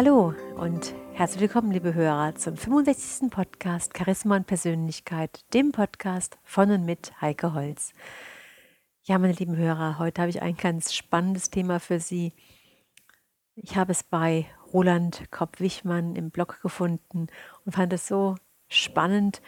Hallo 0.00 0.32
und 0.54 0.94
herzlich 1.14 1.40
willkommen, 1.40 1.72
liebe 1.72 1.92
Hörer, 1.92 2.36
zum 2.36 2.56
65. 2.56 3.32
Podcast 3.32 3.98
Charisma 3.98 4.36
und 4.36 4.46
Persönlichkeit, 4.46 5.40
dem 5.54 5.72
Podcast 5.72 6.38
von 6.44 6.70
und 6.70 6.84
mit 6.84 7.20
Heike 7.20 7.52
Holz. 7.52 7.92
Ja, 9.02 9.18
meine 9.18 9.32
lieben 9.32 9.56
Hörer, 9.56 9.98
heute 9.98 10.22
habe 10.22 10.30
ich 10.30 10.40
ein 10.40 10.56
ganz 10.56 10.94
spannendes 10.94 11.50
Thema 11.50 11.80
für 11.80 11.98
Sie. 11.98 12.32
Ich 13.56 13.76
habe 13.76 13.90
es 13.90 14.04
bei 14.04 14.46
Roland 14.72 15.32
Kopp-Wichmann 15.32 16.14
im 16.14 16.30
Blog 16.30 16.60
gefunden 16.62 17.26
und 17.64 17.72
fand 17.72 17.92
es 17.92 18.06
so 18.06 18.36
spannend, 18.68 19.42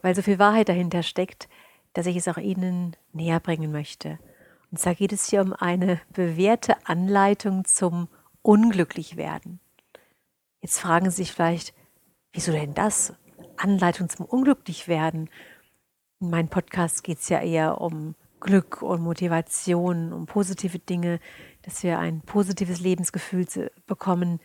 weil 0.00 0.16
so 0.16 0.22
viel 0.22 0.40
Wahrheit 0.40 0.70
dahinter 0.70 1.04
steckt, 1.04 1.48
dass 1.92 2.06
ich 2.06 2.16
es 2.16 2.26
auch 2.26 2.38
Ihnen 2.38 2.96
näher 3.12 3.38
bringen 3.38 3.70
möchte. 3.70 4.18
Und 4.72 4.78
zwar 4.78 4.96
geht 4.96 5.12
es 5.12 5.30
hier 5.30 5.40
um 5.40 5.52
eine 5.52 6.00
bewährte 6.12 6.84
Anleitung 6.88 7.64
zum 7.64 8.08
Unglücklichwerden. 8.42 9.60
Jetzt 10.60 10.80
fragen 10.80 11.10
Sie 11.10 11.16
sich 11.16 11.32
vielleicht, 11.32 11.74
wieso 12.32 12.52
denn 12.52 12.74
das? 12.74 13.14
Anleitung 13.56 14.08
zum 14.08 14.26
Unglücklichwerden. 14.26 15.30
In 16.20 16.30
meinem 16.30 16.48
Podcast 16.48 17.04
geht 17.04 17.18
es 17.18 17.28
ja 17.28 17.40
eher 17.40 17.80
um 17.80 18.14
Glück 18.40 18.82
und 18.82 19.02
Motivation, 19.02 20.12
um 20.12 20.26
positive 20.26 20.78
Dinge, 20.78 21.20
dass 21.62 21.82
wir 21.82 21.98
ein 21.98 22.20
positives 22.22 22.80
Lebensgefühl 22.80 23.46
bekommen. 23.86 24.40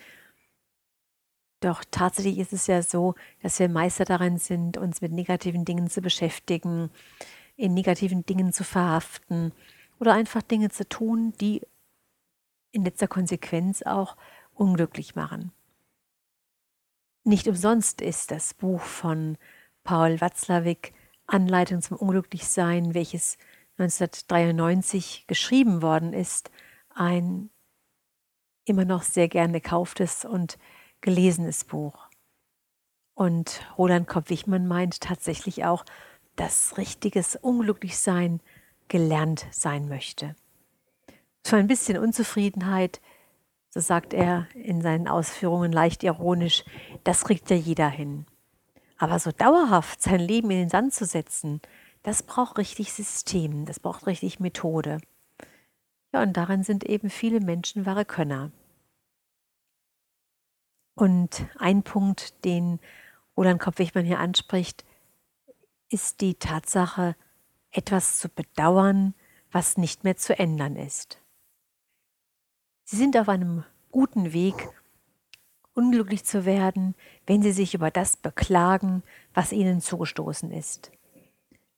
Doch 1.60 1.84
tatsächlich 1.90 2.38
ist 2.38 2.54
es 2.54 2.68
ja 2.68 2.84
so, 2.84 3.16
dass 3.42 3.58
wir 3.60 3.70
Meister 3.70 4.06
darin 4.06 4.38
sind, 4.38 4.78
uns 4.78 5.02
mit 5.02 5.12
negativen 5.12 5.66
Dingen 5.66 5.90
zu 5.90 6.02
beschäftigen, 6.02 6.92
in 7.56 7.74
negativen 7.74 8.24
Dingen 8.26 8.54
zu 8.54 8.64
verhaften 8.64 9.52
oder 10.00 10.14
einfach 10.14 10.44
Dinge 10.44 10.70
zu 10.70 10.88
tun, 10.88 11.34
die 11.42 11.62
in 12.78 12.86
letzter 12.86 13.08
Konsequenz 13.08 13.82
auch 13.82 14.16
unglücklich 14.54 15.16
machen. 15.16 15.52
Nicht 17.24 17.48
umsonst 17.48 18.02
ist 18.02 18.32
das 18.32 18.54
Buch 18.54 18.82
von 18.82 19.38
Paul 19.84 20.22
Watzlawick 20.22 20.94
Anleitung 21.26 21.82
zum 21.82 21.98
Unglücklichsein, 21.98 22.94
welches 22.94 23.38
1993 23.80 25.26
geschrieben 25.28 25.82
worden 25.82 26.14
ist, 26.14 26.52
ein 26.94 27.50
immer 28.64 28.86
noch 28.86 29.04
sehr 29.04 29.28
gern 29.28 29.54
gekauftes 29.54 30.24
und 30.24 30.58
gelesenes 31.02 31.64
Buch. 31.64 32.08
Und 33.14 33.62
Roland 33.78 34.08
Kopp-Wichmann 34.08 34.68
meint 34.68 35.02
tatsächlich 35.02 35.66
auch, 35.66 35.84
dass 36.36 36.78
richtiges 36.78 37.36
Unglücklichsein 37.36 38.40
gelernt 38.88 39.48
sein 39.52 39.88
möchte. 39.88 40.36
So 41.48 41.56
ein 41.56 41.68
bisschen 41.68 41.98
Unzufriedenheit, 41.98 43.00
so 43.70 43.80
sagt 43.80 44.14
er 44.14 44.50
in 44.54 44.82
seinen 44.82 45.08
Ausführungen 45.08 45.72
leicht 45.72 46.04
ironisch, 46.04 46.66
das 47.06 47.24
kriegt 47.24 47.50
ja 47.50 47.56
jeder 47.56 47.88
hin. 47.88 48.26
Aber 48.98 49.18
so 49.18 49.32
dauerhaft 49.32 50.02
sein 50.02 50.20
Leben 50.20 50.52
in 50.52 50.58
den 50.58 50.70
Sand 50.70 50.94
zu 50.94 51.06
setzen, 51.06 51.62
das 52.04 52.22
braucht 52.22 52.58
richtig 52.58 52.92
System, 52.92 53.66
das 53.66 53.80
braucht 53.80 54.08
richtig 54.08 54.42
Methode. 54.42 54.98
Ja, 56.12 56.22
und 56.22 56.36
darin 56.36 56.64
sind 56.64 56.84
eben 56.84 57.10
viele 57.10 57.40
Menschen 57.40 57.86
wahre 57.86 58.04
Könner. 58.04 58.52
Und 60.96 61.48
ein 61.60 61.82
Punkt, 61.82 62.44
den 62.44 62.82
Roland 63.38 63.62
Kopp-Wichmann 63.62 64.04
hier 64.04 64.20
anspricht, 64.20 64.84
ist 65.88 66.20
die 66.20 66.36
Tatsache, 66.36 67.16
etwas 67.72 68.20
zu 68.20 68.28
bedauern, 68.28 69.14
was 69.50 69.78
nicht 69.78 70.04
mehr 70.04 70.18
zu 70.18 70.38
ändern 70.38 70.76
ist. 70.76 71.22
Sie 72.90 72.96
sind 72.96 73.18
auf 73.18 73.28
einem 73.28 73.66
guten 73.92 74.32
Weg, 74.32 74.70
unglücklich 75.74 76.24
zu 76.24 76.46
werden, 76.46 76.96
wenn 77.26 77.42
Sie 77.42 77.52
sich 77.52 77.74
über 77.74 77.92
das 77.92 78.16
beklagen, 78.16 79.04
was 79.34 79.52
Ihnen 79.52 79.82
zugestoßen 79.82 80.52
ist. 80.52 80.94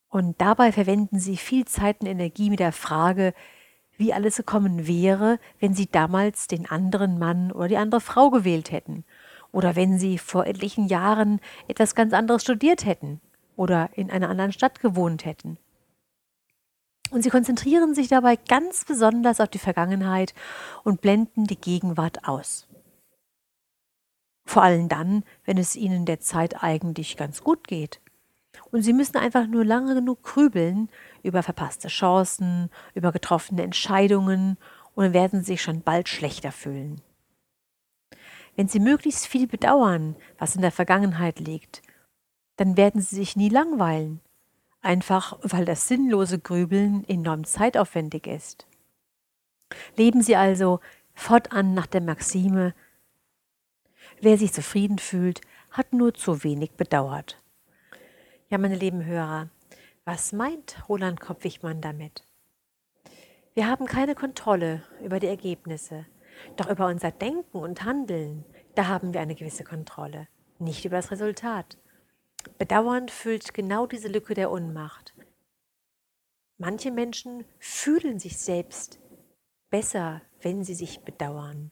Und 0.10 0.40
dabei 0.40 0.72
verwenden 0.72 1.20
Sie 1.20 1.36
viel 1.36 1.66
Zeit 1.66 2.02
und 2.02 2.06
Energie 2.06 2.52
mit 2.52 2.60
der 2.60 2.72
Frage, 2.72 3.34
wie 3.98 4.14
alles 4.14 4.38
gekommen 4.38 4.86
wäre, 4.86 5.40
wenn 5.60 5.74
Sie 5.74 5.88
damals 5.88 6.46
den 6.46 6.70
anderen 6.70 7.18
Mann 7.18 7.52
oder 7.52 7.70
die 7.70 7.78
andere 7.78 8.02
Frau 8.02 8.30
gewählt 8.30 8.72
hätten. 8.72 9.04
Oder 9.52 9.76
wenn 9.76 9.98
Sie 9.98 10.20
vor 10.20 10.46
etlichen 10.46 10.86
Jahren 10.86 11.40
etwas 11.68 11.96
ganz 11.96 12.14
anderes 12.14 12.44
studiert 12.44 12.86
hätten 12.86 13.20
oder 13.56 13.90
in 13.94 14.12
einer 14.12 14.30
anderen 14.30 14.52
Stadt 14.52 14.80
gewohnt 14.80 15.26
hätten. 15.26 15.58
Und 17.12 17.24
sie 17.24 17.30
konzentrieren 17.30 17.96
sich 17.96 18.08
dabei 18.08 18.36
ganz 18.36 18.86
besonders 18.86 19.40
auf 19.40 19.50
die 19.50 19.60
Vergangenheit 19.60 20.34
und 20.84 21.02
blenden 21.02 21.46
die 21.46 21.60
Gegenwart 21.60 22.28
aus. 22.28 22.68
Vor 24.46 24.64
allem 24.64 24.90
dann, 24.90 25.24
wenn 25.46 25.58
es 25.58 25.76
ihnen 25.76 26.06
derzeit 26.06 26.64
eigentlich 26.64 27.18
ganz 27.18 27.44
gut 27.44 27.68
geht. 27.68 28.02
Und 28.72 28.84
sie 28.84 28.94
müssen 28.94 29.18
einfach 29.18 29.48
nur 29.48 29.66
lange 29.66 29.96
genug 29.96 30.24
grübeln 30.24 30.90
über 31.24 31.44
verpasste 31.44 31.88
Chancen, 31.88 32.70
über 32.94 33.12
getroffene 33.12 33.64
Entscheidungen 33.64 34.58
und 34.96 35.14
werden 35.14 35.44
sich 35.44 35.62
schon 35.62 35.82
bald 35.82 36.10
schlechter 36.10 36.52
fühlen. 36.52 37.02
Wenn 38.56 38.68
sie 38.68 38.80
möglichst 38.80 39.28
viel 39.28 39.48
bedauern, 39.48 40.16
was 40.38 40.56
in 40.56 40.62
der 40.62 40.72
Vergangenheit 40.72 41.40
liegt, 41.40 41.82
dann 42.58 42.76
werden 42.76 43.02
sie 43.02 43.16
sich 43.16 43.36
nie 43.36 43.50
langweilen 43.50 44.20
einfach 44.82 45.38
weil 45.42 45.66
das 45.66 45.88
sinnlose 45.88 46.40
Grübeln 46.40 47.08
enorm 47.08 47.44
zeitaufwendig 47.44 48.28
ist. 48.28 48.68
Leben 49.96 50.22
Sie 50.22 50.36
also 50.36 50.80
fortan 51.14 51.74
nach 51.74 51.88
der 51.88 52.02
Maxime, 52.02 52.74
wer 54.22 54.38
sich 54.38 54.54
zufrieden 54.54 55.00
fühlt, 55.00 55.42
hat 55.72 55.94
nur 55.94 56.14
zu 56.14 56.44
wenig 56.44 56.72
bedauert. 56.72 57.42
Ja, 58.50 58.58
meine 58.58 58.76
lieben 58.76 59.06
Hörer, 59.06 59.50
was 60.06 60.32
meint 60.32 60.84
Roland 60.90 61.20
Kopp-Wichmann 61.20 61.82
damit? 61.82 62.24
Wir 63.54 63.68
haben 63.68 63.86
keine 63.86 64.16
Kontrolle 64.16 64.84
über 65.04 65.20
die 65.20 65.28
Ergebnisse, 65.28 66.06
doch 66.56 66.70
über 66.70 66.88
unser 66.88 67.12
Denken 67.12 67.58
und 67.58 67.84
Handeln, 67.84 68.46
da 68.76 68.88
haben 68.88 69.14
wir 69.14 69.22
eine 69.22 69.36
gewisse 69.36 69.64
Kontrolle, 69.64 70.28
nicht 70.58 70.86
über 70.86 70.96
das 70.96 71.12
Resultat. 71.12 71.78
Bedauern 72.58 73.10
füllt 73.10 73.54
genau 73.54 73.86
diese 73.86 74.08
Lücke 74.08 74.34
der 74.34 74.52
Unmacht. 74.52 75.14
Manche 76.58 76.92
Menschen 76.92 77.46
fühlen 77.60 78.20
sich 78.20 78.38
selbst 78.38 79.00
besser, 79.70 80.22
wenn 80.42 80.64
sie 80.64 80.74
sich 80.74 81.02
bedauern. 81.02 81.72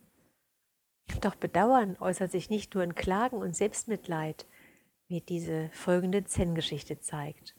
Doch 1.22 1.36
Bedauern 1.36 1.98
äußert 2.00 2.32
sich 2.32 2.50
nicht 2.50 2.74
nur 2.74 2.84
in 2.84 2.96
Klagen 2.96 3.38
und 3.38 3.56
Selbstmitleid, 3.56 4.46
wie 5.08 5.22
diese 5.22 5.70
folgende 5.72 6.26
Zen-Geschichte 6.26 7.00
zeigt. 7.00 7.56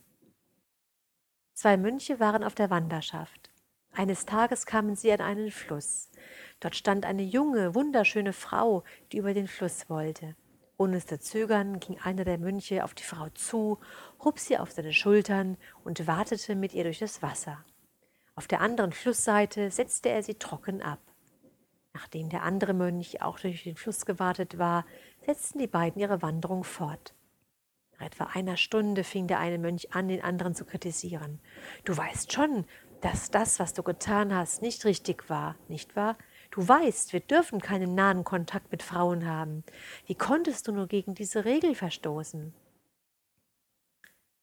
Zwei 1.54 1.76
Mönche 1.76 2.20
waren 2.20 2.44
auf 2.44 2.54
der 2.54 2.70
Wanderschaft. 2.70 3.50
Eines 3.90 4.26
Tages 4.26 4.64
kamen 4.64 4.94
sie 4.96 5.10
an 5.12 5.20
einen 5.20 5.50
Fluss. 5.50 6.10
Dort 6.60 6.76
stand 6.76 7.04
eine 7.04 7.22
junge, 7.22 7.74
wunderschöne 7.74 8.32
Frau, 8.32 8.84
die 9.10 9.18
über 9.18 9.34
den 9.34 9.48
Fluss 9.48 9.88
wollte. 9.90 10.36
Ohne 10.80 11.04
zu 11.04 11.18
zögern 11.18 11.80
ging 11.80 11.98
einer 11.98 12.24
der 12.24 12.38
Mönche 12.38 12.84
auf 12.84 12.94
die 12.94 13.02
Frau 13.02 13.28
zu, 13.30 13.78
hob 14.24 14.38
sie 14.38 14.58
auf 14.58 14.70
seine 14.70 14.92
Schultern 14.92 15.56
und 15.82 16.06
wartete 16.06 16.54
mit 16.54 16.72
ihr 16.72 16.84
durch 16.84 17.00
das 17.00 17.20
Wasser. 17.20 17.64
Auf 18.36 18.46
der 18.46 18.60
anderen 18.60 18.92
Flussseite 18.92 19.72
setzte 19.72 20.10
er 20.10 20.22
sie 20.22 20.36
trocken 20.36 20.80
ab. 20.80 21.00
Nachdem 21.94 22.28
der 22.28 22.44
andere 22.44 22.74
Mönch 22.74 23.20
auch 23.22 23.40
durch 23.40 23.64
den 23.64 23.74
Fluss 23.74 24.06
gewartet 24.06 24.58
war, 24.58 24.86
setzten 25.26 25.58
die 25.58 25.66
beiden 25.66 26.00
ihre 26.00 26.22
Wanderung 26.22 26.62
fort. 26.62 27.12
Nach 27.98 28.06
etwa 28.06 28.24
einer 28.32 28.56
Stunde 28.56 29.02
fing 29.02 29.26
der 29.26 29.40
eine 29.40 29.58
Mönch 29.58 29.92
an, 29.96 30.06
den 30.06 30.22
anderen 30.22 30.54
zu 30.54 30.64
kritisieren. 30.64 31.40
Du 31.84 31.96
weißt 31.96 32.32
schon, 32.32 32.64
dass 33.00 33.32
das, 33.32 33.58
was 33.58 33.74
du 33.74 33.82
getan 33.82 34.32
hast, 34.32 34.62
nicht 34.62 34.84
richtig 34.84 35.28
war, 35.28 35.56
nicht 35.66 35.96
wahr? 35.96 36.16
Du 36.50 36.66
weißt, 36.66 37.12
wir 37.12 37.20
dürfen 37.20 37.60
keinen 37.60 37.94
nahen 37.94 38.24
Kontakt 38.24 38.72
mit 38.72 38.82
Frauen 38.82 39.26
haben. 39.26 39.64
Wie 40.06 40.14
konntest 40.14 40.66
du 40.66 40.72
nur 40.72 40.86
gegen 40.86 41.14
diese 41.14 41.44
Regel 41.44 41.74
verstoßen? 41.74 42.54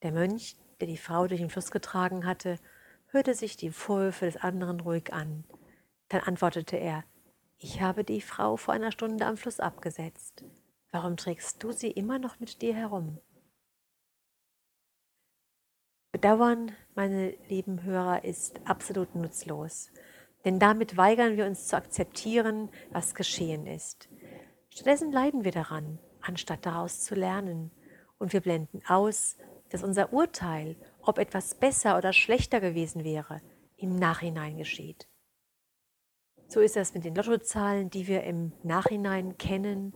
Der 0.03 0.11
Mönch, 0.11 0.55
der 0.79 0.87
die 0.87 0.97
Frau 0.97 1.27
durch 1.27 1.41
den 1.41 1.49
Fluss 1.49 1.71
getragen 1.71 2.25
hatte, 2.25 2.59
hörte 3.07 3.33
sich 3.33 3.57
die 3.57 3.71
Vorwürfe 3.71 4.25
des 4.25 4.37
anderen 4.37 4.79
ruhig 4.81 5.13
an. 5.13 5.45
Dann 6.09 6.21
antwortete 6.21 6.77
er, 6.77 7.03
ich 7.57 7.81
habe 7.81 8.03
die 8.03 8.21
Frau 8.21 8.57
vor 8.57 8.73
einer 8.73 8.91
Stunde 8.91 9.25
am 9.25 9.37
Fluss 9.37 9.59
abgesetzt. 9.59 10.43
Warum 10.91 11.17
trägst 11.17 11.63
du 11.63 11.71
sie 11.71 11.89
immer 11.89 12.19
noch 12.19 12.39
mit 12.39 12.61
dir 12.61 12.75
herum? 12.75 13.19
Bedauern, 16.11 16.71
meine 16.93 17.31
lieben 17.49 17.83
Hörer, 17.83 18.23
ist 18.23 18.61
absolut 18.65 19.15
nutzlos 19.15 19.89
denn 20.45 20.59
damit 20.59 20.95
weigern 20.95 21.35
wir 21.35 21.45
uns 21.45 21.67
zu 21.67 21.75
akzeptieren, 21.75 22.69
was 22.91 23.15
geschehen 23.15 23.65
ist. 23.65 24.07
Stattdessen 24.69 25.11
leiden 25.11 25.43
wir 25.43 25.51
daran, 25.51 25.99
anstatt 26.21 26.65
daraus 26.65 27.01
zu 27.01 27.15
lernen. 27.15 27.71
Und 28.17 28.31
wir 28.31 28.41
blenden 28.41 28.81
aus, 28.87 29.37
dass 29.69 29.83
unser 29.83 30.13
Urteil, 30.13 30.77
ob 31.01 31.17
etwas 31.17 31.55
besser 31.55 31.97
oder 31.97 32.13
schlechter 32.13 32.61
gewesen 32.61 33.03
wäre, 33.03 33.41
im 33.77 33.95
Nachhinein 33.95 34.57
geschieht. 34.57 35.07
So 36.47 36.59
ist 36.59 36.75
das 36.75 36.93
mit 36.93 37.05
den 37.05 37.15
Lottozahlen, 37.15 37.89
die 37.89 38.07
wir 38.07 38.23
im 38.23 38.53
Nachhinein 38.63 39.37
kennen 39.37 39.93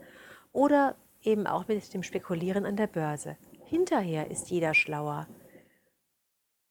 oder 0.51 0.95
eben 1.21 1.47
auch 1.47 1.67
mit 1.67 1.93
dem 1.93 2.03
Spekulieren 2.03 2.65
an 2.65 2.75
der 2.75 2.87
Börse. 2.87 3.37
Hinterher 3.65 4.31
ist 4.31 4.49
jeder 4.49 4.73
schlauer. 4.73 5.27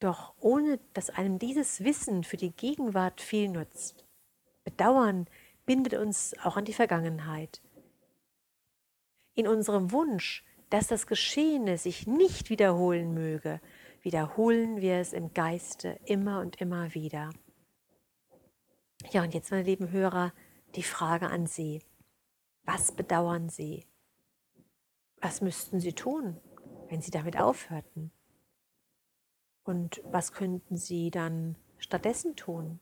Doch 0.00 0.34
ohne 0.38 0.78
dass 0.94 1.10
einem 1.10 1.38
dieses 1.38 1.82
Wissen 1.82 2.24
für 2.24 2.36
die 2.36 2.52
Gegenwart 2.52 3.20
viel 3.20 3.48
nutzt. 3.48 4.04
Bedauern 4.64 5.26
bindet 5.66 5.94
uns 5.94 6.34
auch 6.42 6.56
an 6.56 6.64
die 6.64 6.72
Vergangenheit. 6.72 7.60
In 9.34 9.48
unserem 9.48 9.92
Wunsch, 9.92 10.44
dass 10.70 10.86
das 10.86 11.06
Geschehene 11.06 11.78
sich 11.78 12.06
nicht 12.06 12.50
wiederholen 12.50 13.14
möge, 13.14 13.60
wiederholen 14.02 14.80
wir 14.80 14.96
es 14.96 15.12
im 15.12 15.34
Geiste 15.34 15.98
immer 16.04 16.40
und 16.40 16.60
immer 16.60 16.94
wieder. 16.94 17.30
Ja, 19.10 19.22
und 19.22 19.34
jetzt, 19.34 19.50
meine 19.50 19.62
lieben 19.62 19.90
Hörer, 19.90 20.32
die 20.74 20.82
Frage 20.82 21.28
an 21.28 21.46
Sie. 21.46 21.82
Was 22.64 22.92
bedauern 22.92 23.48
Sie? 23.48 23.86
Was 25.20 25.40
müssten 25.40 25.80
Sie 25.80 25.92
tun, 25.92 26.36
wenn 26.88 27.00
Sie 27.00 27.10
damit 27.10 27.38
aufhörten? 27.38 28.12
Und 29.68 30.00
was 30.10 30.32
könnten 30.32 30.78
Sie 30.78 31.10
dann 31.10 31.54
stattdessen 31.76 32.36
tun? 32.36 32.80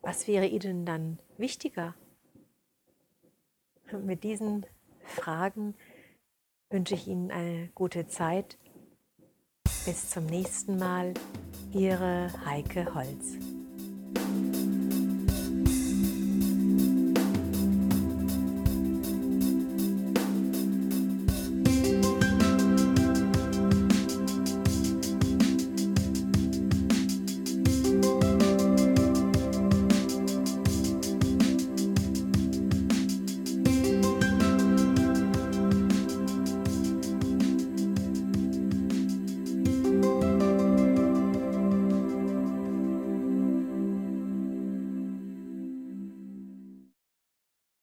Was 0.00 0.28
wäre 0.28 0.46
Ihnen 0.46 0.86
dann 0.86 1.18
wichtiger? 1.38 1.96
Und 3.90 4.06
mit 4.06 4.22
diesen 4.22 4.64
Fragen 5.00 5.74
wünsche 6.70 6.94
ich 6.94 7.08
Ihnen 7.08 7.32
eine 7.32 7.68
gute 7.74 8.06
Zeit. 8.06 8.58
Bis 9.84 10.08
zum 10.08 10.26
nächsten 10.26 10.76
Mal, 10.76 11.14
Ihre 11.72 12.30
Heike 12.46 12.94
Holz. 12.94 13.36